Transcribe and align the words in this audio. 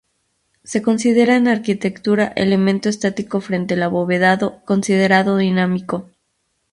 Se 0.63 0.81
considera 0.81 1.35
en 1.35 1.47
arquitectura 1.47 2.33
elemento 2.35 2.89
estático 2.89 3.39
frente 3.39 3.75
el 3.75 3.83
abovedado, 3.83 4.61
considerado 4.65 5.37
dinámico. 5.37 6.09